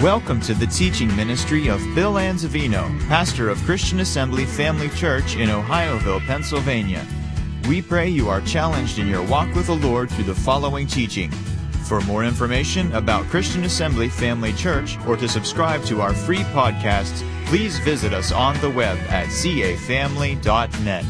[0.00, 5.48] Welcome to the teaching ministry of Bill Anzavino, pastor of Christian Assembly Family Church in
[5.48, 7.02] Ohioville, Pennsylvania.
[7.66, 11.30] We pray you are challenged in your walk with the Lord through the following teaching.
[11.88, 17.26] For more information about Christian Assembly Family Church or to subscribe to our free podcasts,
[17.46, 21.04] please visit us on the web at cafamily.net.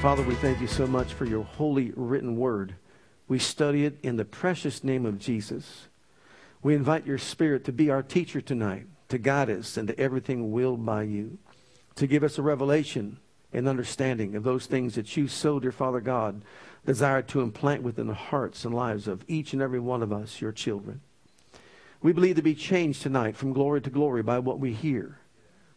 [0.00, 2.76] Father, we thank you so much for your holy written word.
[3.28, 5.89] We study it in the precious name of Jesus.
[6.62, 10.84] We invite your Spirit to be our teacher tonight, to guide us into everything willed
[10.84, 11.38] by you,
[11.94, 13.18] to give us a revelation
[13.52, 16.42] and understanding of those things that you so, dear Father God,
[16.84, 20.40] desire to implant within the hearts and lives of each and every one of us,
[20.40, 21.00] your children.
[22.02, 25.18] We believe to be changed tonight from glory to glory by what we hear,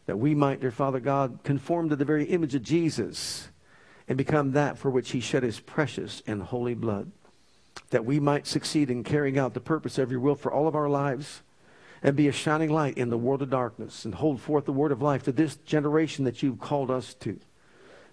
[0.05, 3.47] that we might, dear Father God, conform to the very image of Jesus
[4.07, 7.11] and become that for which he shed his precious and holy blood
[7.89, 10.75] that we might succeed in carrying out the purpose of your will for all of
[10.75, 11.41] our lives
[12.01, 14.91] and be a shining light in the world of darkness and hold forth the word
[14.91, 17.39] of life to this generation that you've called us to.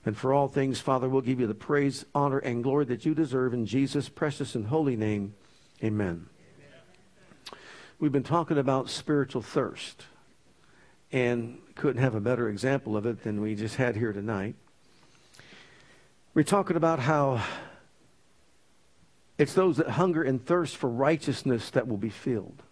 [0.06, 3.14] And for all things, Father, we'll give you the praise, honor, and glory that you
[3.14, 5.34] deserve in Jesus' precious and holy name.
[5.82, 6.26] Amen.
[6.26, 7.60] Amen.
[7.98, 10.04] We've been talking about spiritual thirst
[11.12, 14.54] and couldn't have a better example of it than we just had here tonight.
[16.32, 17.42] We're talking about how
[19.40, 22.62] it's those that hunger and thirst for righteousness that will be filled.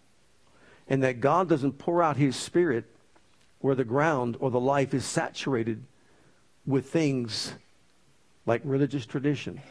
[0.87, 2.85] And that God doesn't pour out his spirit
[3.61, 5.83] where the ground or the life is saturated
[6.67, 7.55] with things
[8.45, 9.63] like religious tradition,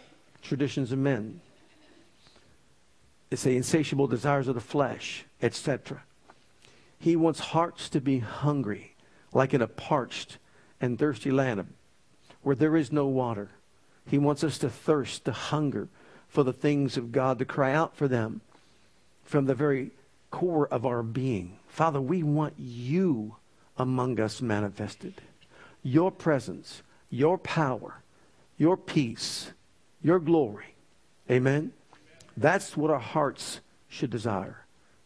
[0.41, 1.39] traditions of men.
[3.29, 6.01] It's the insatiable desires of the flesh, etc.
[6.97, 8.95] He wants hearts to be hungry,
[9.33, 10.39] like in a parched
[10.81, 11.67] and thirsty land
[12.41, 13.51] where there is no water.
[14.07, 15.89] He wants us to thirst, to hunger
[16.38, 18.41] for the things of God, to cry out for them
[19.23, 19.89] from the very
[20.30, 21.57] core of our being.
[21.67, 23.38] Father, we want you
[23.75, 25.15] among us manifested.
[25.81, 28.03] Your presence, your power,
[28.55, 29.52] your peace,
[30.03, 30.75] your glory.
[31.27, 31.71] Amen?
[32.37, 33.59] That's what our hearts
[33.89, 34.64] should desire.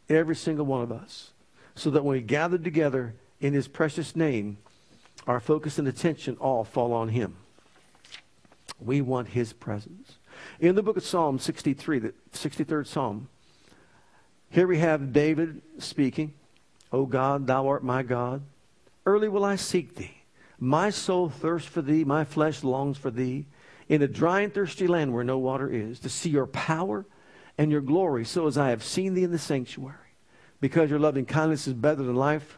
[0.10, 1.32] Every single one of us.
[1.76, 4.58] So that when we gather together in his precious name,
[5.26, 7.38] our focus and attention all fall on him.
[8.82, 10.18] We want his presence.
[10.60, 13.30] In the book of Psalm 63, the 63rd Psalm,
[14.50, 16.34] here we have David speaking,
[16.92, 18.42] O God, thou art my God.
[19.06, 20.18] Early will I seek thee.
[20.60, 23.46] My soul thirsts for thee, my flesh longs for thee,
[23.88, 27.06] in a dry and thirsty land where no water is, to see your power
[27.58, 29.96] and your glory, so as I have seen thee in the sanctuary.
[30.60, 32.58] Because your loving kindness is better than life,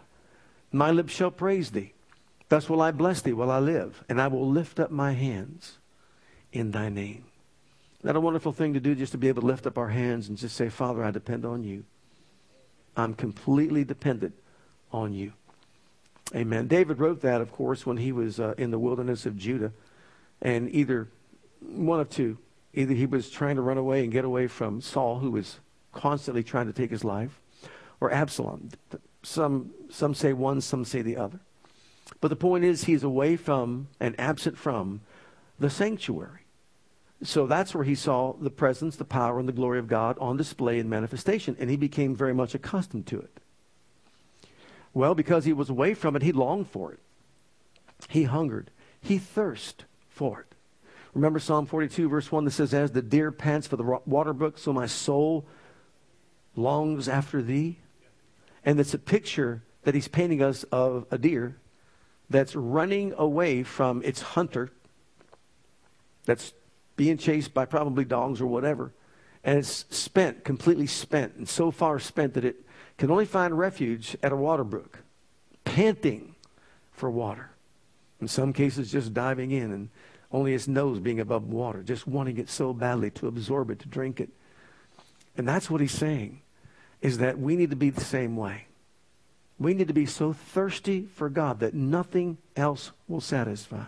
[0.71, 1.93] my lips shall praise thee.
[2.49, 5.77] Thus will I bless thee while I live, and I will lift up my hands
[6.51, 7.25] in thy name.
[8.03, 9.87] Isn't that a wonderful thing to do just to be able to lift up our
[9.87, 11.85] hands and just say, Father, I depend on you.
[12.97, 14.35] I'm completely dependent
[14.91, 15.31] on you.
[16.35, 16.67] Amen.
[16.67, 19.71] David wrote that, of course, when he was uh, in the wilderness of Judah.
[20.41, 21.07] And either
[21.61, 22.39] one of two
[22.73, 25.59] either he was trying to run away and get away from Saul, who was
[25.93, 27.39] constantly trying to take his life,
[28.01, 28.69] or Absalom.
[29.21, 31.39] Some, some say one, some say the other.
[32.19, 35.01] But the point is, he's away from and absent from
[35.57, 36.42] the sanctuary.
[37.23, 40.35] So that's where he saw the presence, the power, and the glory of God on
[40.35, 43.39] display in manifestation, and he became very much accustomed to it.
[44.93, 46.99] Well, because he was away from it, he longed for it.
[48.09, 48.71] He hungered.
[49.01, 50.55] He thirsted for it.
[51.13, 54.57] Remember Psalm 42, verse 1 that says, As the deer pants for the water brook,
[54.57, 55.45] so my soul
[56.55, 57.79] longs after thee.
[58.65, 61.57] And it's a picture that he's painting us of a deer
[62.29, 64.71] that's running away from its hunter,
[66.25, 66.53] that's
[66.95, 68.93] being chased by probably dogs or whatever.
[69.43, 72.65] And it's spent, completely spent, and so far spent that it
[72.97, 74.99] can only find refuge at a water brook,
[75.65, 76.35] panting
[76.91, 77.49] for water.
[78.21, 79.89] In some cases, just diving in and
[80.31, 83.87] only its nose being above water, just wanting it so badly to absorb it, to
[83.87, 84.29] drink it.
[85.35, 86.41] And that's what he's saying,
[87.01, 88.67] is that we need to be the same way.
[89.59, 93.85] We need to be so thirsty for God that nothing else will satisfy.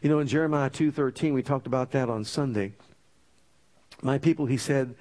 [0.00, 2.72] You know, in Jeremiah 2.13, we talked about that on Sunday.
[4.02, 4.94] My people, he said,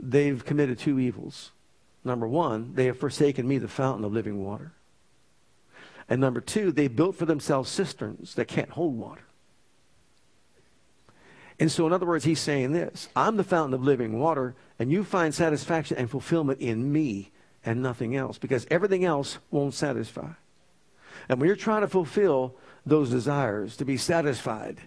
[0.00, 1.52] they've committed two evils.
[2.04, 4.72] Number one, they have forsaken me, the fountain of living water.
[6.08, 9.22] And number two, they built for themselves cisterns that can't hold water.
[11.58, 14.92] And so, in other words, he's saying this I'm the fountain of living water, and
[14.92, 17.32] you find satisfaction and fulfillment in me
[17.64, 20.28] and nothing else, because everything else won't satisfy.
[21.28, 22.54] And when you're trying to fulfill
[22.86, 24.80] those desires, to be satisfied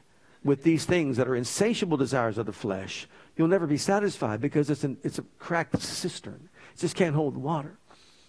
[0.44, 4.70] with these things that are insatiable desires of the flesh, you'll never be satisfied because
[4.70, 6.50] it's, an, it's a cracked cistern.
[6.74, 7.78] It just can't hold water.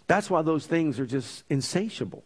[0.09, 2.25] That's why those things are just insatiable.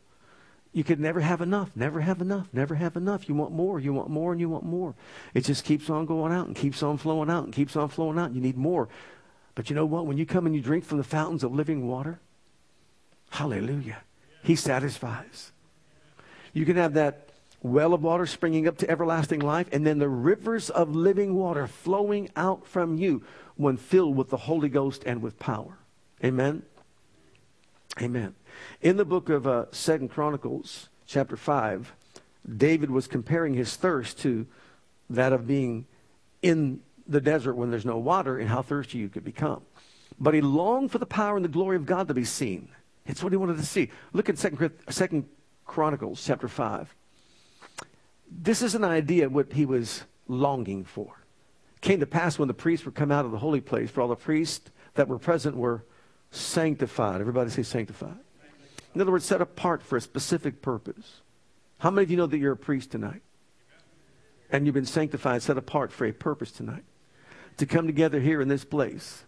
[0.72, 3.28] You could never have enough, never have enough, never have enough.
[3.28, 4.94] You want more, you want more, and you want more.
[5.34, 8.18] It just keeps on going out and keeps on flowing out and keeps on flowing
[8.18, 8.34] out.
[8.34, 8.88] You need more.
[9.54, 10.06] But you know what?
[10.06, 12.18] When you come and you drink from the fountains of living water,
[13.30, 13.98] hallelujah,
[14.42, 15.52] He satisfies.
[16.52, 17.23] You can have that
[17.64, 21.66] well of water springing up to everlasting life, and then the rivers of living water
[21.66, 23.24] flowing out from you
[23.56, 25.78] when filled with the Holy Ghost and with power.
[26.22, 26.62] Amen.
[28.02, 28.34] Amen.
[28.82, 31.94] In the book of uh, Second Chronicles, chapter 5,
[32.54, 34.46] David was comparing his thirst to
[35.08, 35.86] that of being
[36.42, 39.62] in the desert when there's no water and how thirsty you could become.
[40.20, 42.68] But he longed for the power and the glory of God to be seen.
[43.06, 43.90] It's what he wanted to see.
[44.12, 45.28] Look at Second, Second
[45.64, 46.94] Chronicles chapter 5.
[48.30, 51.24] This is an idea of what he was longing for.
[51.76, 54.00] It came to pass when the priests were come out of the holy place, for
[54.00, 55.84] all the priests that were present were
[56.30, 57.20] sanctified.
[57.20, 58.18] Everybody say sanctified.
[58.94, 61.20] In other words, set apart for a specific purpose.
[61.78, 63.22] How many of you know that you're a priest tonight?
[64.50, 66.84] And you've been sanctified, set apart for a purpose tonight.
[67.58, 69.24] To come together here in this place.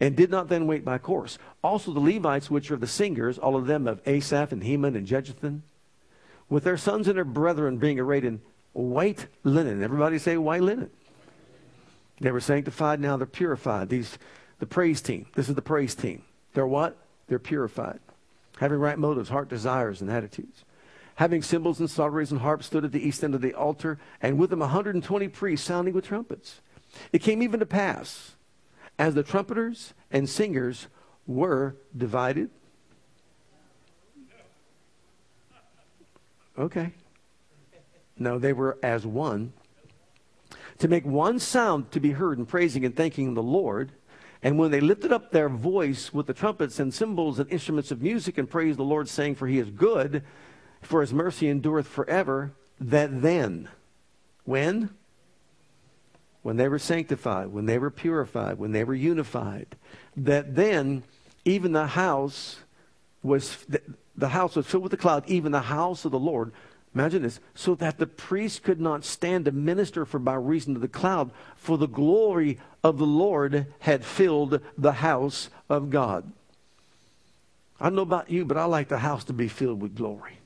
[0.00, 1.38] And did not then wait by course.
[1.62, 5.06] Also the Levites, which are the singers, all of them of Asaph and Heman and
[5.06, 5.62] Jeduthun,
[6.48, 8.40] with their sons and their brethren being arrayed in
[8.72, 9.82] white linen.
[9.82, 10.90] Everybody say white linen.
[12.20, 13.88] They were sanctified, now they're purified.
[13.88, 14.18] These
[14.58, 15.26] the praise team.
[15.34, 16.22] This is the praise team.
[16.54, 16.96] They're what?
[17.28, 18.00] They're purified.
[18.58, 20.64] Having right motives, heart desires, and attitudes.
[21.16, 24.38] Having cymbals and psalteries and harps stood at the east end of the altar, and
[24.38, 26.60] with them 120 priests sounding with trumpets.
[27.12, 28.36] It came even to pass,
[28.98, 30.88] as the trumpeters and singers
[31.26, 32.50] were divided.
[36.58, 36.92] Okay.
[38.18, 39.52] No, they were as one.
[40.78, 43.92] To make one sound to be heard in praising and thanking the Lord.
[44.42, 48.02] And when they lifted up their voice with the trumpets and cymbals and instruments of
[48.02, 50.24] music and praised the Lord, saying, For he is good,
[50.82, 53.68] for his mercy endureth forever, that then,
[54.44, 54.90] when?
[56.42, 59.76] When they were sanctified, when they were purified, when they were unified,
[60.16, 61.02] that then
[61.44, 62.60] even the house
[63.22, 63.66] was,
[64.18, 66.52] the house was filled with the cloud, even the house of the Lord
[66.94, 67.40] Imagine this.
[67.54, 71.30] So that the priest could not stand to minister for by reason of the cloud,
[71.56, 76.32] for the glory of the Lord had filled the house of God.
[77.80, 80.38] I don't know about you, but I like the house to be filled with glory.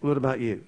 [0.00, 0.64] What about you?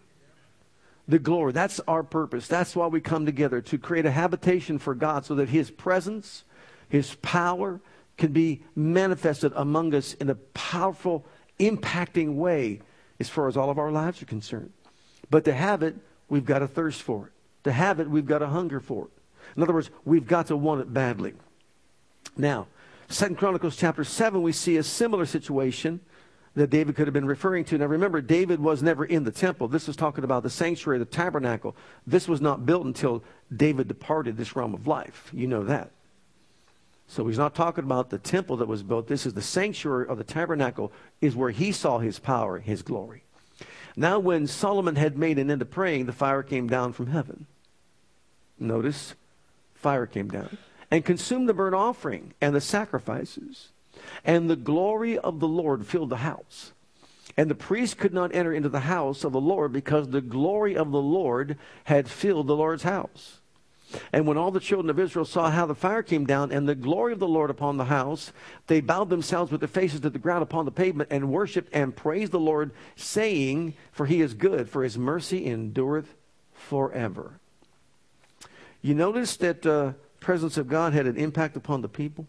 [1.06, 1.52] The glory.
[1.52, 2.48] That's our purpose.
[2.48, 6.44] That's why we come together to create a habitation for God so that His presence,
[6.88, 7.80] His power
[8.16, 11.24] can be manifested among us in a powerful,
[11.58, 12.80] impacting way
[13.20, 14.72] as far as all of our lives are concerned.
[15.30, 15.96] But to have it,
[16.28, 17.32] we've got to thirst for it.
[17.64, 19.10] To have it, we've got to hunger for it.
[19.56, 21.34] In other words, we've got to want it badly.
[22.36, 22.66] Now,
[23.08, 26.00] Second Chronicles chapter 7, we see a similar situation
[26.54, 27.78] that David could have been referring to.
[27.78, 29.68] Now remember, David was never in the temple.
[29.68, 31.76] This is talking about the sanctuary, the tabernacle.
[32.06, 33.22] This was not built until
[33.54, 35.30] David departed this realm of life.
[35.32, 35.90] You know that.
[37.08, 39.08] So he's not talking about the temple that was built.
[39.08, 43.22] This is the sanctuary of the tabernacle, is where he saw his power, his glory.
[43.96, 47.46] Now, when Solomon had made an end of praying, the fire came down from heaven.
[48.58, 49.14] Notice,
[49.74, 50.58] fire came down
[50.90, 53.68] and consumed the burnt offering and the sacrifices.
[54.24, 56.72] And the glory of the Lord filled the house.
[57.36, 60.76] And the priest could not enter into the house of the Lord because the glory
[60.76, 63.40] of the Lord had filled the Lord's house.
[64.12, 66.74] And when all the children of Israel saw how the fire came down and the
[66.74, 68.32] glory of the Lord upon the house,
[68.66, 71.96] they bowed themselves with their faces to the ground upon the pavement and worshiped and
[71.96, 76.14] praised the Lord, saying, For he is good, for his mercy endureth
[76.52, 77.40] forever.
[78.82, 82.26] You notice that uh, presence of God had an impact upon the people?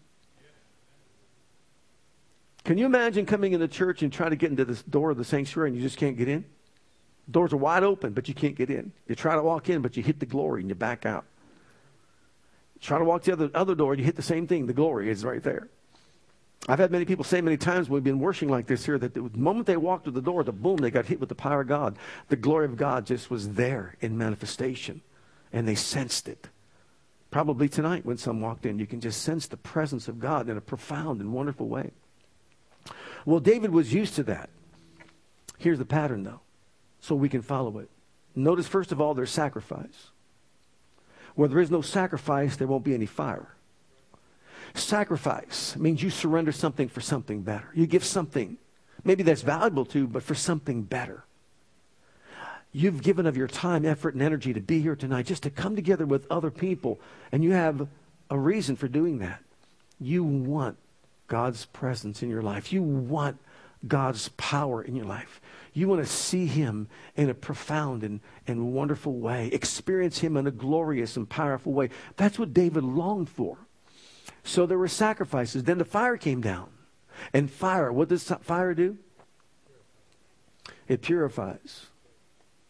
[2.64, 5.24] Can you imagine coming into church and trying to get into this door of the
[5.24, 6.44] sanctuary and you just can't get in?
[7.30, 8.92] Doors are wide open, but you can't get in.
[9.06, 11.24] You try to walk in, but you hit the glory and you back out.
[12.80, 14.66] Try to walk the other, other door, you hit the same thing.
[14.66, 15.68] The glory is right there.
[16.68, 19.30] I've had many people say many times we've been worshiping like this here that the
[19.34, 21.68] moment they walked through the door, the boom, they got hit with the power of
[21.68, 21.96] God.
[22.28, 25.00] The glory of God just was there in manifestation,
[25.52, 26.48] and they sensed it.
[27.30, 30.56] Probably tonight, when some walked in, you can just sense the presence of God in
[30.56, 31.92] a profound and wonderful way.
[33.24, 34.50] Well, David was used to that.
[35.58, 36.40] Here's the pattern, though,
[37.00, 37.88] so we can follow it.
[38.34, 40.10] Notice, first of all, their sacrifice.
[41.40, 43.48] Where there is no sacrifice, there won't be any fire.
[44.74, 47.70] Sacrifice means you surrender something for something better.
[47.72, 48.58] You give something,
[49.04, 51.24] maybe that's valuable to, but for something better.
[52.72, 55.74] You've given of your time, effort, and energy to be here tonight, just to come
[55.74, 57.00] together with other people,
[57.32, 57.88] and you have
[58.28, 59.42] a reason for doing that.
[59.98, 60.76] You want
[61.26, 62.70] God's presence in your life.
[62.70, 63.38] You want
[63.86, 65.40] God's power in your life.
[65.72, 70.46] You want to see Him in a profound and, and wonderful way, experience Him in
[70.46, 71.90] a glorious and powerful way.
[72.16, 73.58] That's what David longed for.
[74.42, 75.64] So there were sacrifices.
[75.64, 76.70] Then the fire came down.
[77.32, 78.98] And fire, what does fire do?
[80.88, 81.86] It purifies,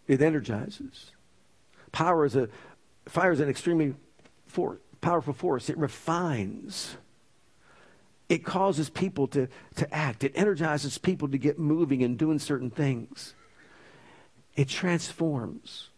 [0.07, 1.13] it energizes.
[1.93, 2.49] Power is a,
[3.07, 3.95] fire is an extremely
[4.47, 5.71] for, powerful force.
[5.71, 6.97] It refines
[8.31, 10.23] it causes people to, to act.
[10.23, 13.35] It energizes people to get moving and doing certain things.
[14.55, 15.89] It transforms.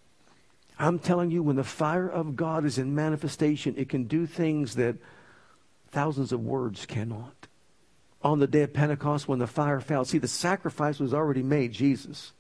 [0.79, 4.77] I'm telling you, when the fire of God is in manifestation, it can do things
[4.77, 4.97] that
[5.91, 7.49] thousands of words cannot.
[8.23, 11.73] On the day of Pentecost, when the fire fell, see, the sacrifice was already made,
[11.73, 12.33] Jesus.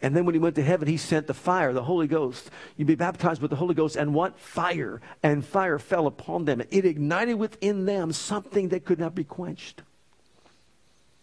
[0.00, 2.50] And then when he went to heaven, he sent the fire, the Holy Ghost.
[2.76, 4.38] You'd be baptized with the Holy Ghost, and what?
[4.38, 5.00] Fire.
[5.22, 6.62] And fire fell upon them.
[6.70, 9.82] It ignited within them something that could not be quenched.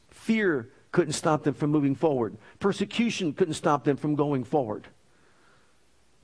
[0.09, 4.87] Fear couldn't stop them from moving forward, persecution couldn't stop them from going forward.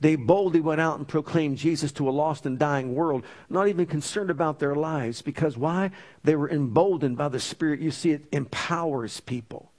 [0.00, 3.86] They boldly went out and proclaimed Jesus to a lost and dying world, not even
[3.86, 5.22] concerned about their lives.
[5.22, 5.92] Because why?
[6.24, 7.78] They were emboldened by the Spirit.
[7.78, 9.70] You see, it empowers people.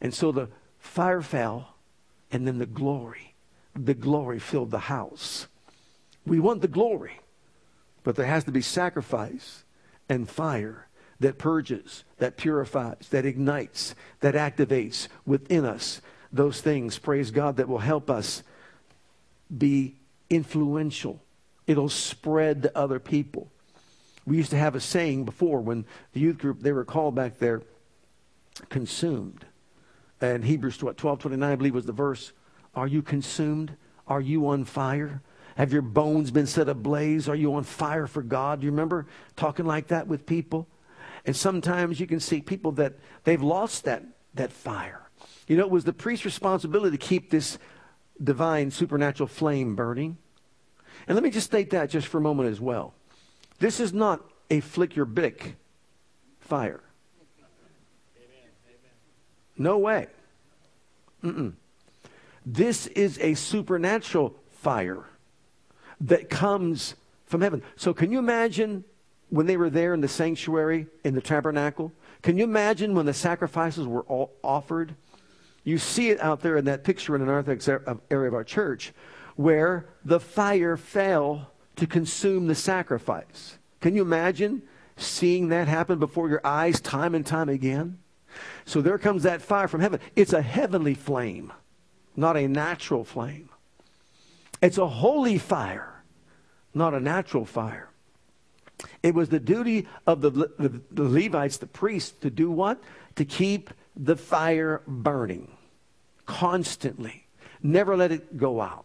[0.00, 0.48] And so the
[0.82, 1.76] Fire fell,
[2.30, 3.34] and then the glory.
[3.74, 5.46] The glory filled the house.
[6.26, 7.20] We want the glory,
[8.02, 9.64] but there has to be sacrifice
[10.08, 10.88] and fire
[11.20, 17.68] that purges, that purifies, that ignites, that activates within us those things, praise God, that
[17.68, 18.42] will help us
[19.56, 19.94] be
[20.28, 21.22] influential.
[21.66, 23.48] It'll spread to other people.
[24.26, 27.38] We used to have a saying before when the youth group, they were called back
[27.38, 27.62] there,
[28.68, 29.46] consumed
[30.22, 32.32] and Hebrews what, 12 29, I believe was the verse.
[32.74, 33.76] Are you consumed?
[34.06, 35.20] Are you on fire?
[35.56, 37.28] Have your bones been set ablaze?
[37.28, 38.60] Are you on fire for God?
[38.60, 40.68] Do you remember talking like that with people?
[41.26, 45.10] And sometimes you can see people that they've lost that, that fire.
[45.46, 47.58] You know, it was the priest's responsibility to keep this
[48.22, 50.16] divine supernatural flame burning.
[51.06, 52.94] And let me just state that just for a moment as well.
[53.58, 55.56] This is not a flick your Bic
[56.40, 56.80] fire.
[59.56, 60.06] No way.
[61.22, 61.54] Mm-mm.
[62.44, 65.04] This is a supernatural fire
[66.00, 67.62] that comes from heaven.
[67.76, 68.84] So, can you imagine
[69.30, 71.92] when they were there in the sanctuary, in the tabernacle?
[72.22, 74.94] Can you imagine when the sacrifices were all offered?
[75.64, 78.92] You see it out there in that picture in an orthodox area of our church
[79.36, 83.58] where the fire fell to consume the sacrifice.
[83.80, 84.62] Can you imagine
[84.96, 87.98] seeing that happen before your eyes time and time again?
[88.64, 90.00] So there comes that fire from heaven.
[90.16, 91.52] It's a heavenly flame,
[92.16, 93.48] not a natural flame.
[94.60, 96.02] It's a holy fire,
[96.74, 97.88] not a natural fire.
[99.02, 102.80] It was the duty of the, the, the Levites, the priests, to do what?
[103.16, 105.56] To keep the fire burning
[106.26, 107.26] constantly.
[107.62, 108.84] Never let it go out.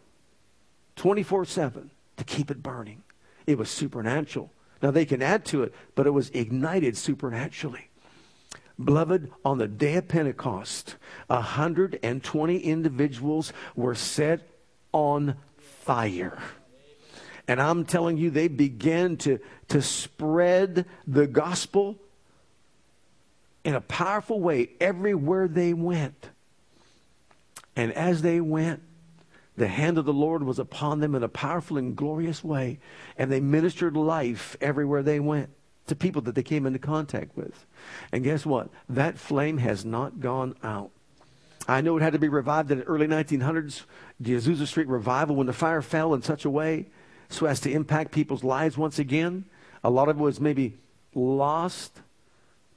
[0.98, 3.04] 24 7 to keep it burning.
[3.46, 4.52] It was supernatural.
[4.82, 7.87] Now they can add to it, but it was ignited supernaturally.
[8.84, 10.96] Beloved, on the day of Pentecost,
[11.28, 14.48] 120 individuals were set
[14.92, 16.38] on fire.
[17.48, 21.96] And I'm telling you, they began to, to spread the gospel
[23.64, 26.30] in a powerful way everywhere they went.
[27.76, 28.84] And as they went,
[29.56, 32.80] the hand of the Lord was upon them in a powerful and glorious way,
[33.18, 35.50] and they ministered life everywhere they went
[35.88, 37.66] to people that they came into contact with.
[38.12, 38.70] And guess what?
[38.88, 40.92] That flame has not gone out.
[41.68, 43.84] I know it had to be revived in the early 1900s,
[44.20, 46.88] the Azusa Street revival, when the fire fell in such a way
[47.30, 49.46] so as to impact people's lives once again.
[49.84, 50.78] A lot of it was maybe
[51.14, 52.00] lost,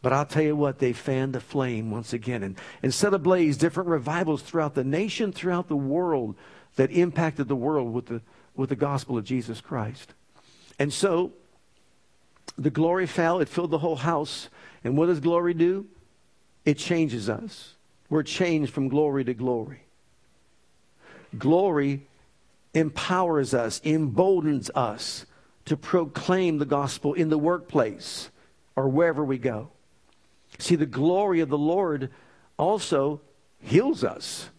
[0.02, 3.57] but I'll tell you what, they fanned the flame once again and, and set ablaze
[3.57, 6.35] different revivals throughout the nation, throughout the world
[6.76, 8.23] that impacted the world with the,
[8.57, 10.14] with the gospel of Jesus Christ.
[10.79, 11.33] And so,
[12.57, 14.49] the glory fell, it filled the whole house.
[14.85, 15.87] And what does glory do?
[16.64, 17.75] It changes us.
[18.09, 19.83] We're changed from glory to glory.
[21.38, 22.07] Glory
[22.75, 25.26] empowers us, emboldens us
[25.64, 28.30] to proclaim the gospel in the workplace
[28.76, 29.71] or wherever we go.
[30.59, 32.11] See, the glory of the Lord
[32.59, 33.21] also
[33.61, 34.50] heals us.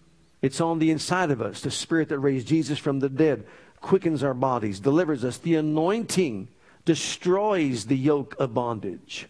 [0.41, 1.61] It's on the inside of us.
[1.61, 3.45] The Spirit that raised Jesus from the dead
[3.81, 5.37] quickens our bodies, delivers us.
[5.37, 6.47] The anointing
[6.91, 9.25] destroys the yoke of bondage.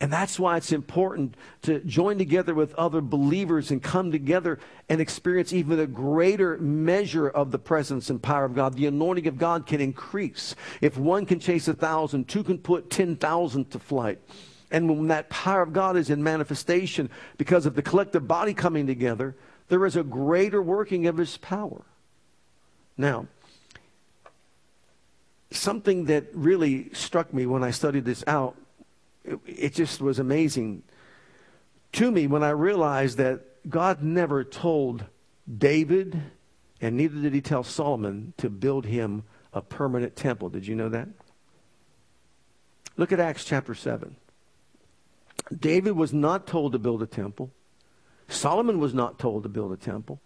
[0.00, 5.00] And that's why it's important to join together with other believers and come together and
[5.00, 8.76] experience even a greater measure of the presence and power of God.
[8.76, 10.54] The anointing of God can increase.
[10.80, 14.20] If one can chase a thousand, two can put 10,000 to flight.
[14.70, 18.86] And when that power of God is in manifestation because of the collective body coming
[18.86, 19.34] together,
[19.66, 21.82] there is a greater working of his power.
[22.96, 23.26] Now,
[25.50, 28.56] something that really struck me when I studied this out
[29.24, 30.82] it, it just was amazing
[31.92, 35.04] to me when I realized that God never told
[35.58, 36.20] David,
[36.80, 40.48] and neither did he tell Solomon, to build him a permanent temple.
[40.48, 41.08] Did you know that?
[42.96, 44.16] Look at Acts chapter 7.
[45.58, 47.50] David was not told to build a temple.
[48.28, 50.20] Solomon was not told to build a temple.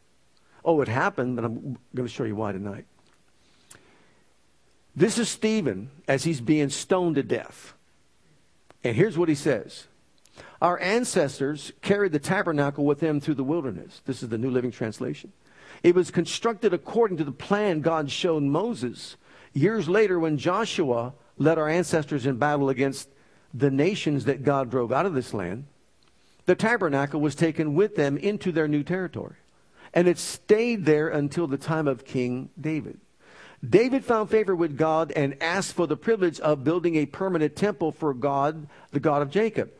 [0.64, 2.84] Oh, it happened, but I'm going to show you why tonight.
[4.96, 7.74] This is Stephen as he's being stoned to death.
[8.84, 9.86] And here's what he says
[10.62, 14.02] Our ancestors carried the tabernacle with them through the wilderness.
[14.04, 15.32] This is the New Living Translation.
[15.82, 19.16] It was constructed according to the plan God showed Moses.
[19.52, 23.08] Years later, when Joshua led our ancestors in battle against
[23.52, 25.66] the nations that God drove out of this land,
[26.46, 29.36] the tabernacle was taken with them into their new territory.
[29.92, 32.98] And it stayed there until the time of King David.
[33.68, 37.92] David found favor with God and asked for the privilege of building a permanent temple
[37.92, 39.70] for God, the God of Jacob.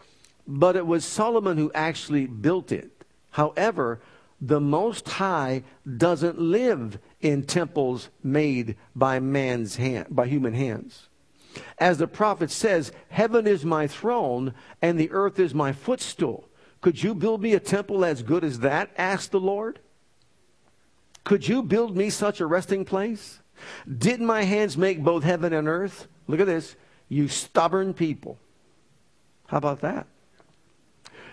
[0.47, 3.05] But it was Solomon who actually built it.
[3.31, 4.00] However,
[4.41, 5.64] the Most High
[5.97, 11.09] doesn't live in temples made by man's hand, by human hands.
[11.79, 16.49] As the prophet says, Heaven is my throne and the earth is my footstool.
[16.81, 18.91] Could you build me a temple as good as that?
[18.99, 19.79] asked the Lord.
[21.23, 23.41] Could you build me such a resting place?
[23.99, 26.09] Didn't my hands make both heaven and earth?
[26.27, 26.77] Look at this.
[27.09, 28.39] You stubborn people.
[29.47, 30.07] How about that?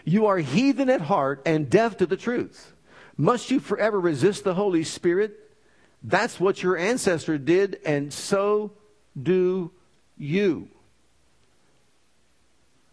[0.04, 2.74] You are heathen at heart and deaf to the truth.
[3.18, 5.38] Must you forever resist the Holy Spirit?
[6.04, 8.72] That's what your ancestor did, and so
[9.22, 9.72] do
[10.18, 10.70] you.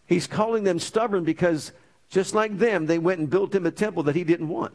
[0.05, 1.71] He's calling them stubborn because,
[2.09, 4.73] just like them, they went and built him a temple that he didn't want.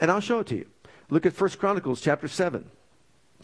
[0.00, 0.66] And I'll show it to you.
[1.10, 2.68] Look at First Chronicles chapter 7.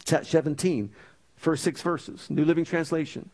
[0.05, 0.91] 17,
[1.35, 3.29] first six verses, New Living Translation.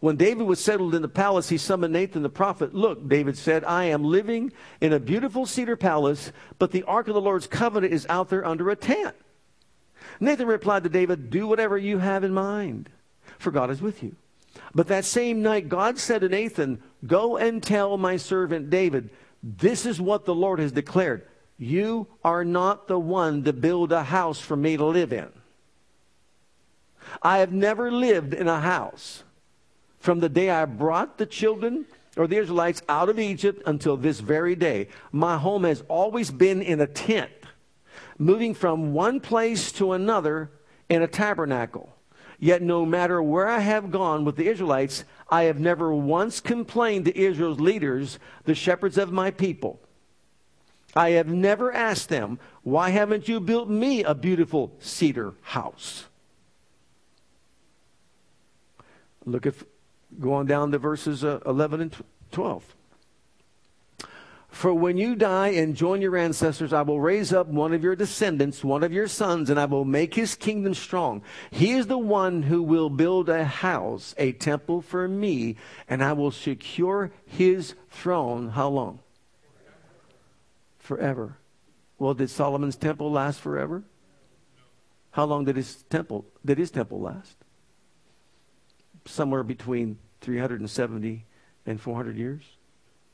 [0.00, 2.74] When David was settled in the palace, he summoned Nathan the prophet.
[2.74, 7.14] Look, David said, I am living in a beautiful cedar palace, but the ark of
[7.14, 9.14] the Lord's covenant is out there under a tent.
[10.18, 12.88] Nathan replied to David, Do whatever you have in mind,
[13.38, 14.16] for God is with you.
[14.74, 19.10] But that same night, God said to Nathan, Go and tell my servant David,
[19.42, 21.26] This is what the Lord has declared.
[21.58, 25.28] You are not the one to build a house for me to live in.
[27.22, 29.24] I have never lived in a house
[30.00, 31.86] from the day I brought the children
[32.16, 34.88] or the Israelites out of Egypt until this very day.
[35.12, 37.30] My home has always been in a tent,
[38.18, 40.50] moving from one place to another
[40.88, 41.94] in a tabernacle.
[42.38, 47.04] Yet, no matter where I have gone with the Israelites, I have never once complained
[47.04, 49.78] to Israel's leaders, the shepherds of my people.
[50.96, 56.06] I have never asked them, Why haven't you built me a beautiful cedar house?
[59.30, 59.54] Look at,
[60.18, 61.96] go on down to verses uh, 11 and
[62.32, 62.76] 12.
[64.48, 67.94] For when you die and join your ancestors, I will raise up one of your
[67.94, 71.22] descendants, one of your sons, and I will make his kingdom strong.
[71.52, 75.56] He is the one who will build a house, a temple for me,
[75.88, 78.50] and I will secure his throne.
[78.50, 78.98] How long?
[80.80, 81.36] Forever.
[81.98, 83.84] Well, did Solomon's temple last forever?
[85.12, 87.36] How long did his temple did his temple last?
[89.04, 91.24] Somewhere between 370
[91.66, 92.42] and 400 years.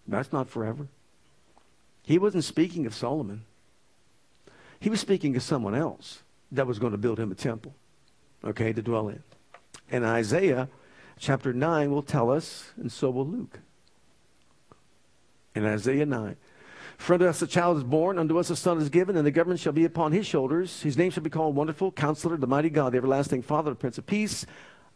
[0.06, 0.88] That's not forever.
[2.02, 3.44] He wasn't speaking of Solomon.
[4.78, 6.22] He was speaking of someone else
[6.52, 7.74] that was going to build him a temple,
[8.44, 9.22] okay, to dwell in.
[9.90, 10.68] And Isaiah
[11.18, 13.60] chapter 9 will tell us, and so will Luke.
[15.54, 16.36] In Isaiah 9,
[16.98, 19.30] for unto us a child is born, unto us a son is given, and the
[19.30, 20.82] government shall be upon his shoulders.
[20.82, 23.98] His name shall be called Wonderful, Counselor, the Mighty God, the Everlasting Father, the Prince
[23.98, 24.46] of Peace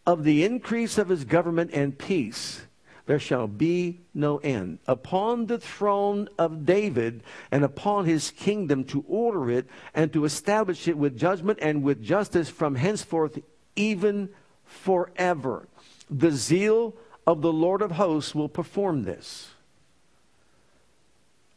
[0.06, 2.62] of the increase of his government and peace
[3.10, 4.78] there shall be no end.
[4.86, 10.86] Upon the throne of David and upon his kingdom to order it and to establish
[10.86, 13.40] it with judgment and with justice from henceforth,
[13.74, 14.28] even
[14.64, 15.66] forever.
[16.08, 16.94] The zeal
[17.26, 19.48] of the Lord of hosts will perform this.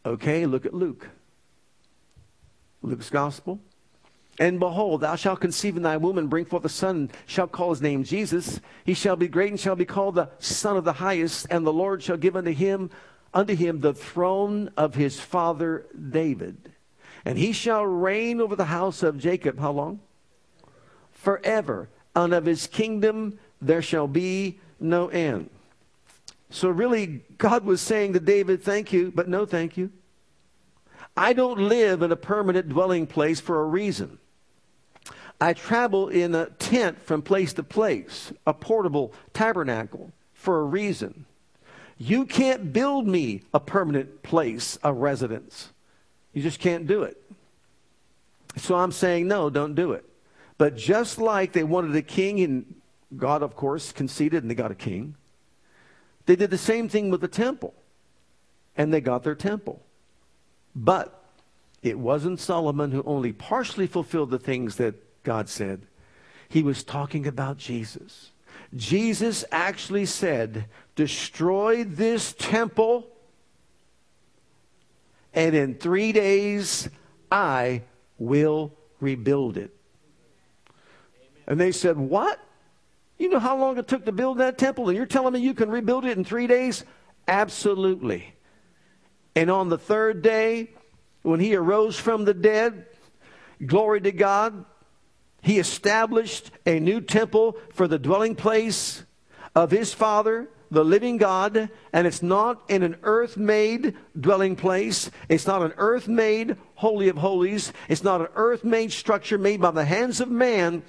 [0.03, 1.07] Okay, look at Luke.
[2.81, 3.59] Luke's gospel.
[4.39, 7.51] And behold, thou shalt conceive in thy womb and bring forth a son, and shalt
[7.51, 8.59] call his name Jesus.
[8.83, 11.73] He shall be great and shall be called the Son of the Highest, and the
[11.73, 12.89] Lord shall give unto him
[13.33, 16.71] unto him the throne of his father David.
[17.25, 19.59] And he shall reign over the house of Jacob.
[19.59, 19.99] How long?
[21.11, 21.89] Forever.
[22.15, 25.49] And of his kingdom there shall be no end.
[26.49, 29.91] So, really, God was saying to David, Thank you, but no thank you.
[31.17, 34.19] I don't live in a permanent dwelling place for a reason.
[35.43, 41.25] I travel in a tent from place to place, a portable tabernacle, for a reason.
[41.97, 45.73] You can't build me a permanent place, a residence.
[46.31, 47.21] You just can't do it.
[48.55, 50.05] So I'm saying, no, don't do it.
[50.57, 52.75] But just like they wanted a king, and
[53.17, 55.15] God, of course, conceded and they got a king,
[56.25, 57.73] they did the same thing with the temple.
[58.77, 59.81] And they got their temple.
[60.73, 61.21] But
[61.81, 65.87] it wasn't Solomon who only partially fulfilled the things that God said.
[66.49, 68.31] He was talking about Jesus.
[68.75, 73.07] Jesus actually said, Destroy this temple,
[75.33, 76.89] and in three days
[77.31, 77.83] I
[78.17, 79.75] will rebuild it.
[81.47, 82.39] And they said, What?
[83.17, 85.53] You know how long it took to build that temple, and you're telling me you
[85.53, 86.83] can rebuild it in three days?
[87.27, 88.33] Absolutely.
[89.35, 90.71] And on the third day,
[91.21, 92.85] when he arose from the dead,
[93.65, 94.65] glory to God,
[95.43, 99.03] he established a new temple for the dwelling place
[99.53, 105.11] of his Father, the living God, and it's not in an earth made dwelling place.
[105.27, 107.73] It's not an earth made holy of holies.
[107.89, 110.81] It's not an earth made structure made by the hands of man.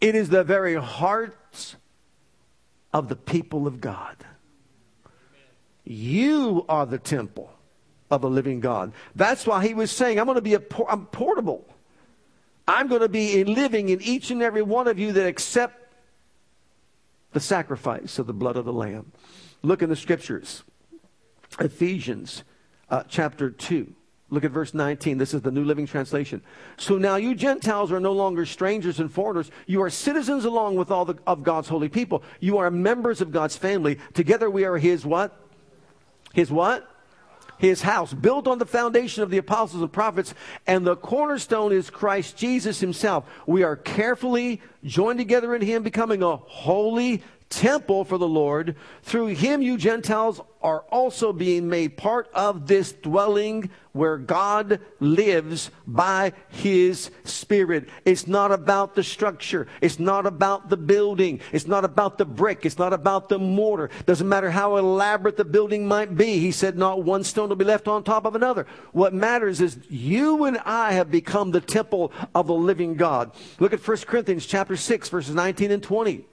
[0.00, 1.74] It is the very hearts
[2.92, 4.16] of the people of God.
[5.84, 7.52] You are the temple
[8.08, 8.92] of a living God.
[9.16, 11.66] That's why he was saying, I'm going to be a I'm portable.
[12.70, 15.92] I'm going to be living in each and every one of you that accept
[17.32, 19.10] the sacrifice of the blood of the Lamb.
[19.62, 20.62] Look in the scriptures.
[21.58, 22.44] Ephesians
[22.88, 23.92] uh, chapter 2.
[24.30, 25.18] Look at verse 19.
[25.18, 26.42] This is the New Living Translation.
[26.76, 29.50] So now you Gentiles are no longer strangers and foreigners.
[29.66, 32.22] You are citizens along with all the, of God's holy people.
[32.38, 33.98] You are members of God's family.
[34.14, 35.36] Together we are his what?
[36.32, 36.88] His what?
[37.60, 40.34] His house, built on the foundation of the apostles and prophets,
[40.66, 43.24] and the cornerstone is Christ Jesus himself.
[43.46, 48.76] We are carefully joined together in him, becoming a holy temple for the Lord.
[49.02, 55.70] Through him, you Gentiles are also being made part of this dwelling where God lives
[55.86, 57.88] by his Spirit.
[58.04, 59.66] It's not about the structure.
[59.80, 61.40] It's not about the building.
[61.50, 62.64] It's not about the brick.
[62.64, 63.90] It's not about the mortar.
[64.06, 66.38] Doesn't matter how elaborate the building might be.
[66.38, 68.66] He said not one stone will be left on top of another.
[68.92, 73.32] What matters is you and I have become the temple of the living God.
[73.58, 76.26] Look at 1 Corinthians chapter 6 verses 19 and 20.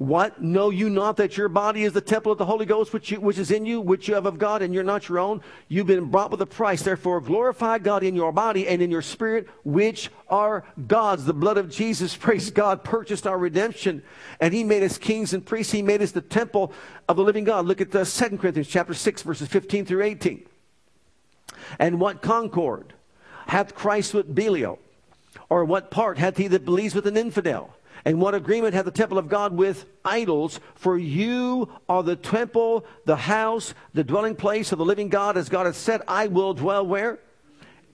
[0.00, 0.40] What?
[0.40, 3.20] Know you not that your body is the temple of the Holy Ghost which, you,
[3.20, 5.42] which is in you, which you have of God, and you're not your own?
[5.68, 6.80] You've been bought with a price.
[6.80, 11.26] Therefore, glorify God in your body and in your spirit, which are God's.
[11.26, 14.02] The blood of Jesus, praise God, purchased our redemption.
[14.40, 15.70] And He made us kings and priests.
[15.70, 16.72] He made us the temple
[17.06, 17.66] of the living God.
[17.66, 20.46] Look at uh, the 2 Corinthians chapter 6, verses 15 through 18.
[21.78, 22.94] And what concord
[23.48, 24.78] hath Christ with Belial?
[25.50, 27.74] Or what part hath he that believes with an infidel?
[28.04, 30.60] And what agreement hath the temple of God with idols?
[30.74, 35.48] For you are the temple, the house, the dwelling place of the living God, as
[35.48, 37.18] God has said, I will dwell where?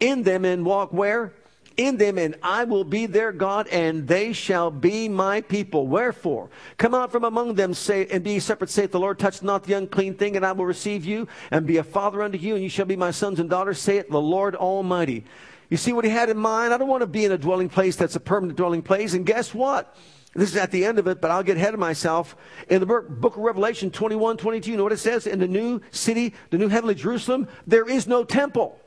[0.00, 1.32] In them and walk where?
[1.76, 5.86] in them, and I will be their God, and they shall be my people.
[5.86, 9.18] Wherefore, come out from among them, say, and be separate, saith the Lord.
[9.18, 12.38] Touch not the unclean thing, and I will receive you, and be a father unto
[12.38, 15.24] you, and you shall be my sons and daughters, saith the Lord Almighty.
[15.68, 16.72] You see what he had in mind?
[16.72, 19.14] I don't want to be in a dwelling place that's a permanent dwelling place.
[19.14, 19.96] And guess what?
[20.34, 22.36] This is at the end of it, but I'll get ahead of myself.
[22.68, 25.26] In the book of Revelation 21, 22, you know what it says?
[25.26, 28.78] In the new city, the new heavenly Jerusalem, there is no temple.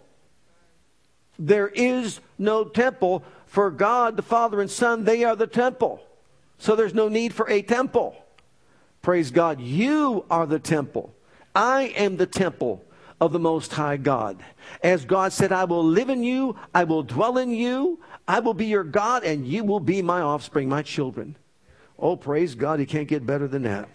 [1.39, 3.23] There is no temple.
[3.47, 6.03] For God, the Father and Son, they are the temple.
[6.59, 8.15] So there's no need for a temple.
[9.01, 9.59] Praise God.
[9.59, 11.15] You are the temple.
[11.55, 12.85] I am the temple
[13.21, 14.41] of the Most High God.
[14.83, 18.53] As God said, I will live in you, I will dwell in you, I will
[18.53, 21.35] be your God, and you will be my offspring, my children.
[21.97, 23.89] Oh, praise God, you can't get better than that.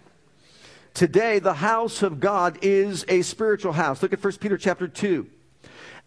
[0.93, 4.03] Today, the house of God is a spiritual house.
[4.03, 5.27] Look at 1 Peter chapter 2.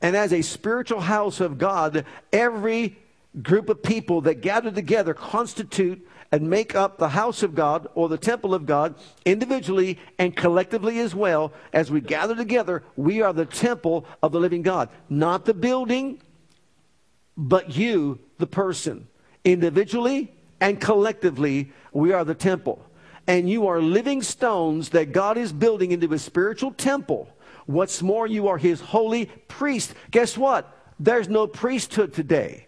[0.01, 2.97] And as a spiritual house of God, every
[3.41, 8.09] group of people that gather together constitute and make up the house of God or
[8.09, 11.53] the temple of God individually and collectively as well.
[11.71, 14.89] As we gather together, we are the temple of the living God.
[15.09, 16.21] Not the building,
[17.37, 19.07] but you, the person.
[19.43, 22.83] Individually and collectively, we are the temple.
[23.27, 27.27] and you are living stones that God is building into his spiritual temple.
[27.65, 29.93] What's more, you are his holy priest.
[30.11, 30.73] Guess what?
[30.99, 32.66] There's no priesthood today.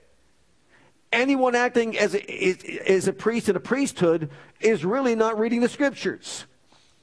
[1.11, 5.69] Anyone acting as a, as a priest in a priesthood is really not reading the
[5.69, 6.45] scriptures.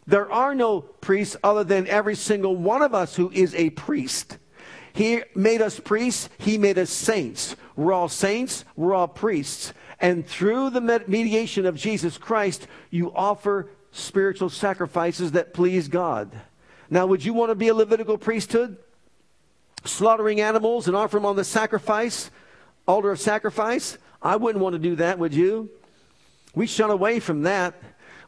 [0.07, 4.39] There are no priests other than every single one of us who is a priest.
[4.93, 7.57] He made us priests, He made us saints.
[7.75, 9.73] We're all saints, we're all priests.
[10.01, 16.31] And through the mediation of Jesus Christ, you offer spiritual sacrifices that please God.
[16.89, 18.77] Now, would you want to be a Levitical priesthood?
[19.85, 22.31] Slaughtering animals and offer them on the sacrifice,
[22.87, 23.99] altar of sacrifice?
[24.23, 25.71] I wouldn't want to do that, would you?
[26.55, 27.75] We shun away from that.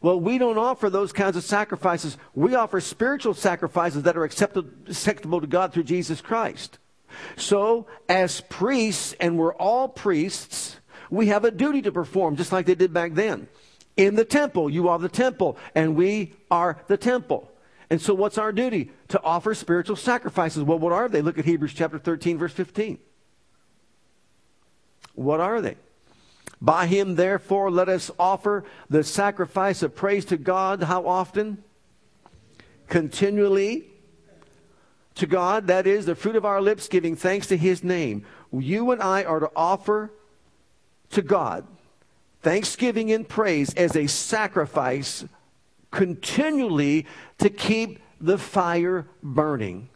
[0.00, 2.16] Well, we don't offer those kinds of sacrifices.
[2.34, 6.78] We offer spiritual sacrifices that are acceptable to God through Jesus Christ.
[7.36, 10.76] So, as priests, and we're all priests,
[11.10, 13.48] we have a duty to perform, just like they did back then.
[13.96, 17.50] In the temple, you are the temple, and we are the temple.
[17.90, 18.92] And so, what's our duty?
[19.08, 20.62] To offer spiritual sacrifices.
[20.62, 21.22] Well, what are they?
[21.22, 22.98] Look at Hebrews chapter 13, verse 15.
[25.18, 25.76] What are they?
[26.60, 30.84] By him, therefore, let us offer the sacrifice of praise to God.
[30.84, 31.62] How often?
[32.88, 33.86] Continually
[35.16, 38.24] to God, that is, the fruit of our lips, giving thanks to his name.
[38.52, 40.12] You and I are to offer
[41.10, 41.66] to God
[42.40, 45.24] thanksgiving and praise as a sacrifice
[45.90, 47.06] continually
[47.38, 49.88] to keep the fire burning,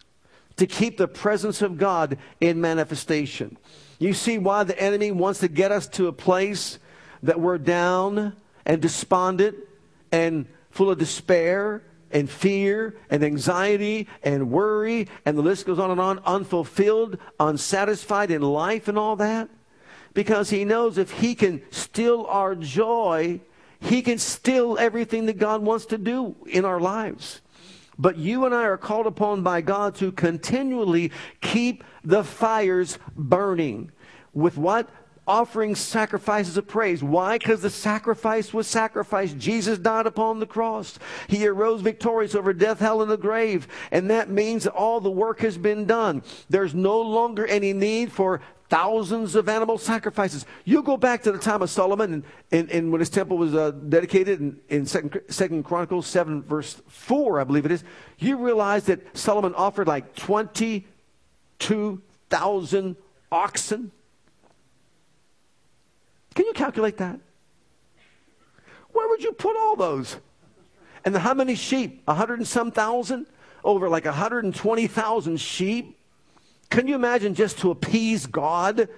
[0.57, 3.57] to keep the presence of God in manifestation.
[4.03, 6.77] You see why the enemy wants to get us to a place
[7.23, 8.35] that we're down
[8.65, 9.55] and despondent
[10.11, 15.89] and full of despair and fear and anxiety and worry, and the list goes on
[15.89, 19.47] and on, unfulfilled, unsatisfied in life and all that?
[20.13, 23.39] Because he knows if he can steal our joy,
[23.79, 27.39] he can steal everything that God wants to do in our lives.
[27.97, 33.91] But you and I are called upon by God to continually keep the fires burning.
[34.33, 34.89] With what?
[35.25, 37.01] Offering sacrifices of praise.
[37.01, 37.37] Why?
[37.37, 39.37] Because the sacrifice was sacrificed.
[39.37, 40.99] Jesus died upon the cross.
[41.27, 43.67] He arose victorious over death, hell, and the grave.
[43.91, 46.23] And that means all the work has been done.
[46.49, 48.41] There's no longer any need for
[48.73, 50.47] thousands of animal sacrifices.
[50.65, 53.53] You go back to the time of Solomon and, and, and when his temple was
[53.53, 57.83] uh, dedicated in, in Second, Second Chronicles 7, verse 4, I believe it is,
[58.17, 62.95] you realize that Solomon offered like 22,000
[63.31, 63.91] oxen.
[66.33, 67.19] Can you calculate that?
[68.91, 70.17] Where would you put all those?
[71.05, 72.01] And how many sheep?
[72.07, 73.27] A hundred and some thousand?
[73.63, 75.99] Over like 120,000 sheep?
[76.73, 78.89] Can you imagine just to appease God?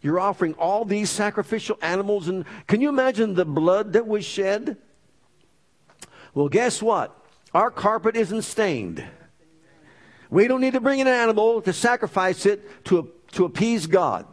[0.00, 4.76] You're offering all these sacrificial animals, and can you imagine the blood that was shed?
[6.34, 7.12] Well, guess what?
[7.52, 9.04] Our carpet isn't stained.
[10.30, 14.24] We don't need to bring an animal to sacrifice it to, to appease God.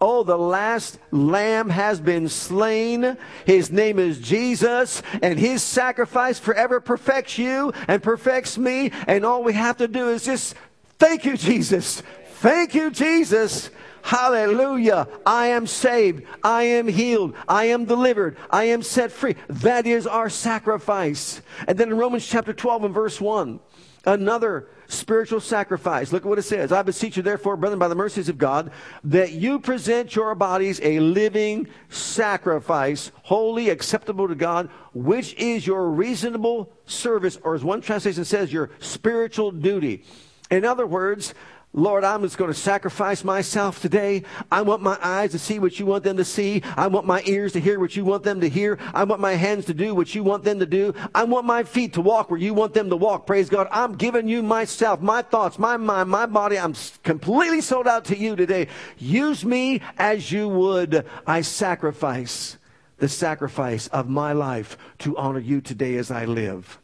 [0.00, 3.18] Oh, the last lamb has been slain.
[3.44, 8.92] His name is Jesus, and his sacrifice forever perfects you and perfects me.
[9.08, 10.54] And all we have to do is just
[10.98, 12.02] Thank you, Jesus.
[12.40, 13.70] Thank you, Jesus.
[14.02, 15.06] Hallelujah.
[15.26, 16.24] I am saved.
[16.42, 17.34] I am healed.
[17.46, 18.36] I am delivered.
[18.50, 19.36] I am set free.
[19.48, 21.42] That is our sacrifice.
[21.66, 23.60] And then in Romans chapter 12 and verse 1,
[24.06, 26.12] another spiritual sacrifice.
[26.12, 26.72] Look at what it says.
[26.72, 28.70] I beseech you, therefore, brethren, by the mercies of God,
[29.04, 35.90] that you present your bodies a living sacrifice, holy, acceptable to God, which is your
[35.90, 40.04] reasonable service, or as one translation says, your spiritual duty.
[40.50, 41.34] In other words,
[41.74, 44.22] Lord, I'm just going to sacrifice myself today.
[44.50, 46.62] I want my eyes to see what you want them to see.
[46.76, 48.78] I want my ears to hear what you want them to hear.
[48.94, 50.94] I want my hands to do what you want them to do.
[51.14, 53.26] I want my feet to walk where you want them to walk.
[53.26, 53.68] Praise God.
[53.70, 56.58] I'm giving you myself, my thoughts, my mind, my body.
[56.58, 58.68] I'm completely sold out to you today.
[58.96, 61.04] Use me as you would.
[61.26, 62.56] I sacrifice
[62.96, 66.78] the sacrifice of my life to honor you today as I live.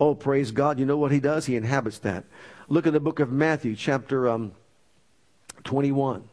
[0.00, 0.78] Oh, praise God.
[0.78, 1.46] You know what he does?
[1.46, 2.24] He inhabits that.
[2.72, 4.52] Look at the book of Matthew, chapter um,
[5.64, 6.24] 21.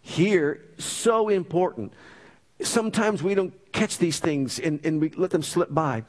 [0.00, 1.92] Here, so important.
[2.62, 6.04] Sometimes we don't catch these things and, and we let them slip by.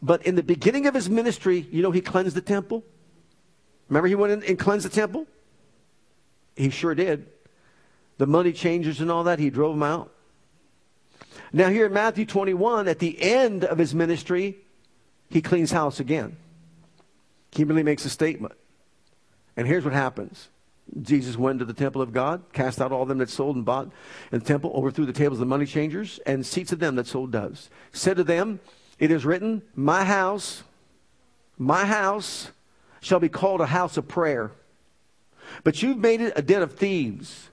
[0.00, 2.82] But in the beginning of his ministry, you know, he cleansed the temple.
[3.90, 5.26] Remember, he went in and cleansed the temple?
[6.56, 7.26] He sure did.
[8.16, 10.14] The money changers and all that, he drove them out.
[11.52, 14.56] Now, here in Matthew 21, at the end of his ministry,
[15.28, 16.38] he cleans house again.
[17.52, 18.54] He really makes a statement.
[19.58, 20.50] And here's what happens.
[21.02, 23.90] Jesus went to the temple of God, cast out all them that sold and bought
[24.30, 27.08] in the temple, overthrew the tables of the money changers, and seats of them that
[27.08, 27.68] sold doves.
[27.92, 28.60] Said to them,
[29.00, 30.62] It is written, My house,
[31.58, 32.52] my house
[33.00, 34.52] shall be called a house of prayer.
[35.64, 37.50] But you've made it a den of thieves.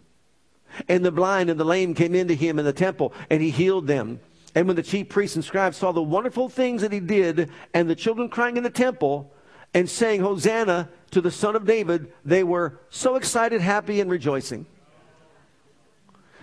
[0.88, 3.88] And the blind and the lame came into him in the temple, and he healed
[3.88, 4.20] them.
[4.54, 7.90] And when the chief priests and scribes saw the wonderful things that he did, and
[7.90, 9.32] the children crying in the temple,
[9.76, 14.66] and saying, Hosanna to the Son of David, they were so excited, happy, and rejoicing.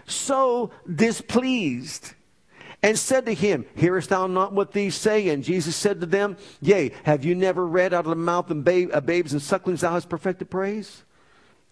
[0.06, 2.12] So displeased
[2.82, 5.30] and said to him, Hearest thou not what these say?
[5.30, 8.64] And Jesus said to them, Yea, have you never read out of the mouth of
[8.64, 11.02] babe, babes and sucklings thou hast perfected praise?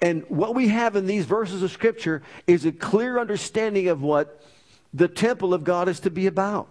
[0.00, 4.42] And what we have in these verses of Scripture is a clear understanding of what
[4.94, 6.68] the temple of God is to be about.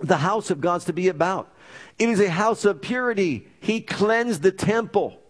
[0.00, 1.51] The house of God's to be about.
[1.98, 3.48] It is a house of purity.
[3.60, 5.20] He cleansed the temple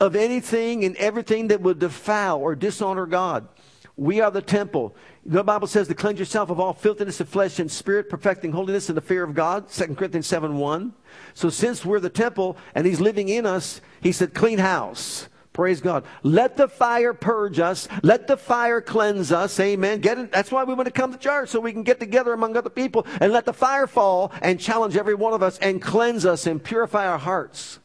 [0.00, 3.48] of anything and everything that would defile or dishonor God.
[3.96, 4.96] We are the temple.
[5.24, 8.88] The Bible says to cleanse yourself of all filthiness of flesh and spirit, perfecting holiness
[8.88, 9.68] in the fear of God.
[9.68, 10.94] 2 Corinthians 7 1.
[11.34, 15.28] So since we're the temple and He's living in us, He said, clean house.
[15.52, 16.04] Praise God.
[16.22, 17.86] Let the fire purge us.
[18.02, 19.60] Let the fire cleanse us.
[19.60, 20.00] Amen.
[20.00, 20.32] Get it?
[20.32, 22.70] That's why we want to come to church so we can get together among other
[22.70, 26.46] people and let the fire fall and challenge every one of us and cleanse us
[26.46, 27.80] and purify our hearts.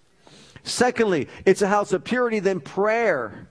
[0.64, 3.50] Secondly, it's a house of purity, then prayer.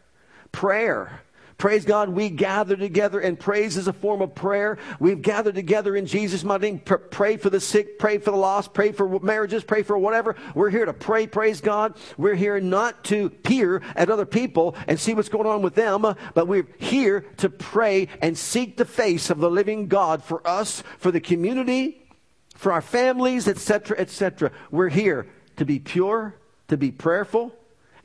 [0.51, 1.21] Prayer.
[1.59, 4.77] Praise God, we gather together, and praise is a form of prayer.
[5.01, 6.81] We've gathered together in Jesus' mighty name.
[6.81, 10.37] Pray for the sick, pray for the lost, pray for marriages, pray for whatever.
[10.55, 11.97] We're here to pray, praise God.
[12.19, 16.03] We're here not to peer at other people and see what's going on with them,
[16.35, 20.83] but we're here to pray and seek the face of the living God for us,
[20.99, 22.07] for the community,
[22.55, 24.51] for our families, etc., etc.
[24.71, 26.35] We're here to be pure,
[26.69, 27.55] to be prayerful,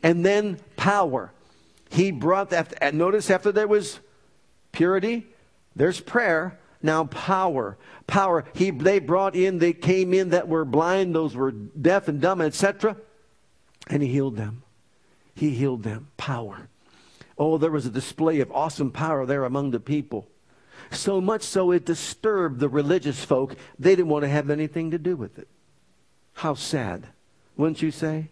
[0.02, 1.34] and then power.
[1.92, 2.94] He brought that.
[2.94, 4.00] Notice after there was
[4.72, 5.28] purity,
[5.76, 6.58] there's prayer.
[6.82, 7.78] Now power,
[8.08, 8.46] power.
[8.54, 9.60] He they brought in.
[9.60, 11.14] They came in that were blind.
[11.14, 12.96] Those were deaf and dumb, etc.
[13.88, 14.64] And he healed them.
[15.36, 16.08] He healed them.
[16.18, 16.70] Power.
[17.38, 20.28] Oh, there was a display of awesome power there among the people.
[20.92, 23.56] So much so it disturbed the religious folk.
[23.78, 25.48] They didn't want to have anything to do with it.
[26.34, 27.08] How sad,
[27.58, 28.30] wouldn't you say?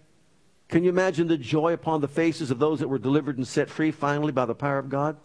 [0.69, 3.69] Can you imagine the joy upon the faces of those that were delivered and set
[3.69, 5.17] free finally by the power of God?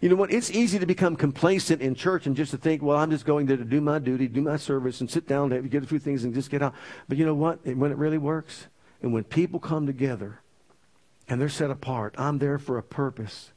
[0.00, 0.32] You know what?
[0.32, 3.46] It's easy to become complacent in church and just to think, well, I'm just going
[3.46, 5.98] there to do my duty, do my service, and sit down, and get a few
[5.98, 6.74] things, and just get out.
[7.08, 7.64] But you know what?
[7.66, 8.66] When it really works,
[9.02, 10.40] and when people come together
[11.28, 13.52] and they're set apart, I'm there for a purpose.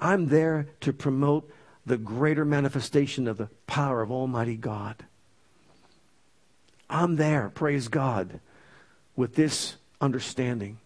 [0.00, 1.50] I'm there to promote
[1.84, 5.04] the greater manifestation of the power of Almighty God.
[6.88, 8.40] I'm there, praise God,
[9.14, 10.78] with this understanding.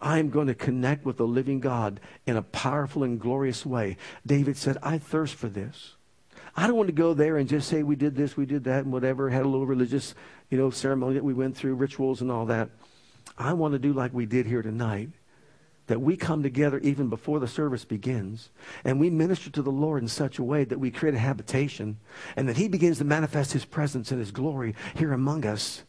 [0.00, 3.96] I'm going to connect with the living God in a powerful and glorious way.
[4.26, 5.94] David said, I thirst for this.
[6.56, 8.84] I don't want to go there and just say we did this, we did that,
[8.84, 10.14] and whatever, had a little religious,
[10.50, 12.68] you know, ceremony that we went through, rituals and all that.
[13.38, 15.10] I want to do like we did here tonight.
[15.86, 18.50] That we come together even before the service begins
[18.84, 21.98] and we minister to the Lord in such a way that we create a habitation
[22.36, 25.82] and that He begins to manifest His presence and His glory here among us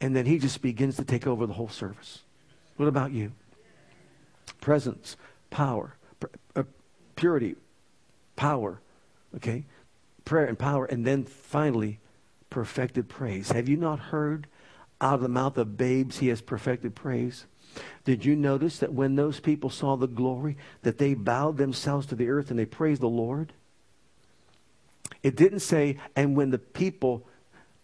[0.00, 2.20] and then he just begins to take over the whole service.
[2.76, 3.32] What about you?
[4.60, 5.16] Presence,
[5.50, 5.94] power,
[6.54, 6.64] uh,
[7.14, 7.56] purity,
[8.36, 8.80] power,
[9.34, 9.64] okay?
[10.24, 11.98] Prayer and power, and then finally,
[12.50, 13.50] perfected praise.
[13.52, 14.46] Have you not heard
[15.00, 17.46] out of the mouth of babes he has perfected praise?
[18.04, 22.14] Did you notice that when those people saw the glory, that they bowed themselves to
[22.14, 23.52] the earth and they praised the Lord?
[25.22, 27.26] It didn't say, and when the people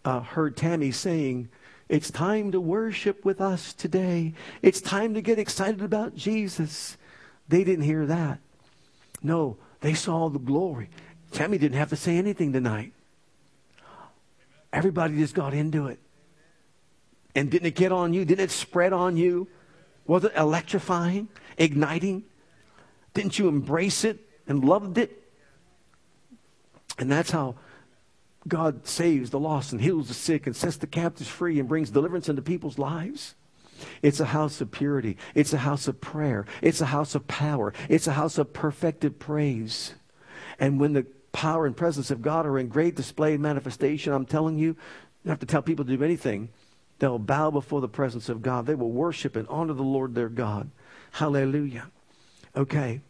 [0.05, 1.49] uh, heard Tammy saying,
[1.93, 4.33] it's time to worship with us today.
[4.63, 6.97] It's time to get excited about Jesus.
[7.49, 8.39] They didn't hear that.
[9.23, 10.89] No, they saw the glory.
[11.33, 12.95] Tammy didn't have to say anything tonight.
[14.73, 15.99] Everybody just got into it.
[17.35, 18.25] And didn't it get on you?
[18.25, 19.49] Didn't it spread on you?
[20.07, 21.29] Was it electrifying,
[21.59, 22.25] igniting?
[23.13, 25.23] Didn't you embrace it and loved it?
[26.99, 27.57] And that's how
[28.49, 31.91] God saves the lost and heals the sick and sets the captives free and brings
[31.91, 33.35] deliverance into people's lives.
[34.01, 35.17] It's a house of purity.
[35.35, 36.47] It's a house of prayer.
[36.61, 37.73] It's a house of power.
[37.89, 39.95] It's a house of perfected praise.
[40.59, 44.27] And when the power and presence of God are in great display and manifestation, I'm
[44.27, 44.77] telling you, you
[45.25, 46.49] don't have to tell people to do anything.
[46.99, 48.67] They'll bow before the presence of God.
[48.67, 50.71] They will worship and honor the Lord their God.
[51.13, 51.91] Hallelujah.
[52.57, 53.01] Okay.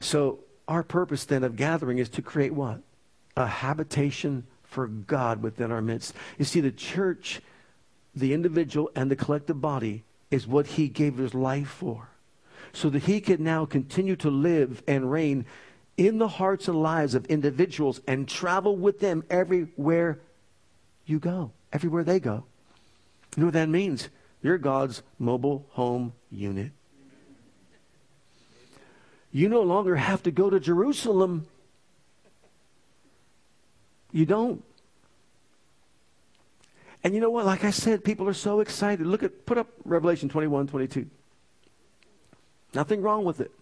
[0.00, 2.80] So our purpose then of gathering is to create what?
[3.36, 6.14] A habitation for God within our midst.
[6.38, 7.40] You see, the church,
[8.14, 12.08] the individual, and the collective body is what He gave His life for.
[12.72, 15.46] So that He can now continue to live and reign
[15.96, 20.20] in the hearts and lives of individuals and travel with them everywhere
[21.06, 21.50] you go.
[21.72, 22.44] Everywhere they go.
[23.36, 24.08] You know what that means?
[24.42, 26.72] You're God's mobile home unit.
[29.32, 31.46] You no longer have to go to Jerusalem.
[34.18, 34.64] You don't.
[37.04, 37.46] And you know what?
[37.46, 39.06] Like I said, people are so excited.
[39.06, 41.06] Look at, put up Revelation 21, 22.
[42.74, 43.52] Nothing wrong with it.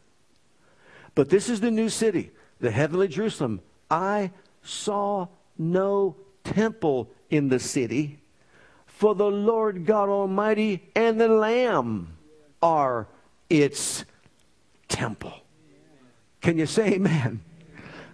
[1.15, 3.61] But this is the new city, the heavenly Jerusalem.
[3.91, 4.31] I
[4.63, 5.29] saw
[5.59, 8.19] no temple in the city,
[8.87, 12.17] for the Lord God Almighty and the Lamb
[12.63, 13.09] are
[13.51, 14.07] its
[14.89, 15.35] temple.
[16.41, 17.43] Can you say amen?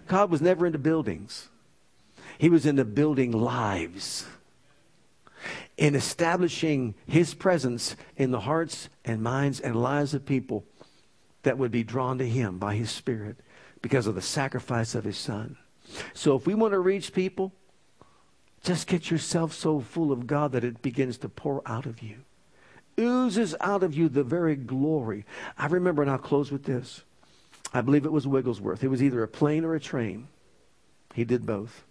[0.09, 1.47] God was never into buildings,
[2.37, 4.25] He was into building lives
[5.77, 10.63] in establishing his presence in the hearts and minds and lives of people
[11.43, 13.37] that would be drawn to him by his spirit
[13.81, 15.57] because of the sacrifice of his son.
[16.13, 17.51] So if we want to reach people,
[18.63, 22.17] just get yourself so full of God that it begins to pour out of you.
[22.99, 25.25] Oozes out of you the very glory.
[25.57, 27.03] I remember, and I'll close with this.
[27.73, 28.83] I believe it was Wigglesworth.
[28.83, 30.27] It was either a plane or a train.
[31.13, 31.83] He did both.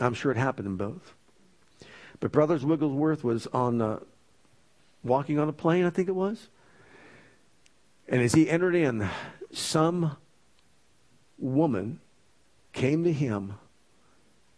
[0.00, 1.14] I'm sure it happened in both.
[2.20, 4.00] But Brothers Wigglesworth was on uh,
[5.02, 6.48] walking on a plane, I think it was.
[8.08, 9.08] And as he entered in,
[9.52, 10.16] some
[11.38, 12.00] woman
[12.72, 13.54] came to him,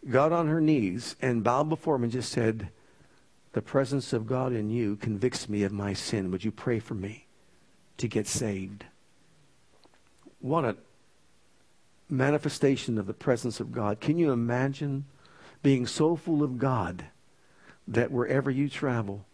[0.08, 2.68] got on her knees, and bowed before him and just said,
[3.52, 6.30] The presence of God in you convicts me of my sin.
[6.30, 7.26] Would you pray for me
[7.96, 8.84] to get saved?
[10.40, 10.76] What a
[12.08, 14.00] manifestation of the presence of God.
[14.00, 15.04] Can you imagine
[15.62, 17.04] being so full of God?
[17.88, 19.24] that wherever you travel,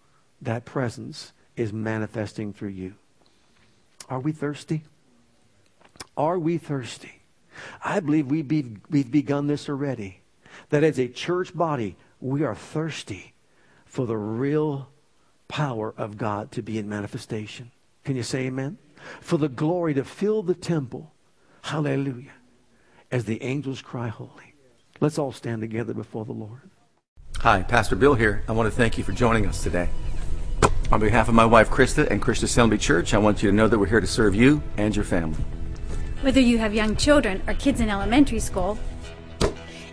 [0.41, 2.95] that presence is manifesting through you.
[4.09, 4.85] Are we thirsty?
[6.16, 7.22] Are we thirsty?
[7.85, 10.20] I believe we be, we've begun this already.
[10.70, 13.35] That as a church body, we are thirsty
[13.85, 14.89] for the real
[15.49, 17.72] power of God to be in manifestation.
[18.05, 18.79] Can you say amen?
[19.20, 21.12] For the glory to fill the temple.
[21.62, 22.33] Hallelujah.
[23.11, 24.53] As the angels cry holy.
[25.01, 26.70] Let's all stand together before the Lord.
[27.38, 28.45] Hi, Pastor Bill here.
[28.49, 29.88] I want to thank you for joining us today.
[30.92, 33.66] On behalf of my wife Krista and Christian Assembly Church, I want you to know
[33.66, 35.42] that we're here to serve you and your family.
[36.20, 38.78] Whether you have young children or kids in elementary school,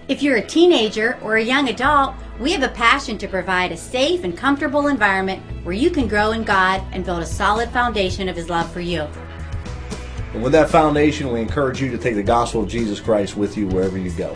[0.07, 3.77] if you're a teenager or a young adult, we have a passion to provide a
[3.77, 8.29] safe and comfortable environment where you can grow in God and build a solid foundation
[8.29, 9.07] of His love for you.
[10.33, 13.57] And with that foundation, we encourage you to take the gospel of Jesus Christ with
[13.57, 14.35] you wherever you go.